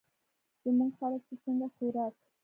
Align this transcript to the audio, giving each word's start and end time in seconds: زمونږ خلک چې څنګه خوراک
زمونږ 0.63 0.91
خلک 0.99 1.21
چې 1.27 1.35
څنګه 1.43 1.67
خوراک 1.75 2.13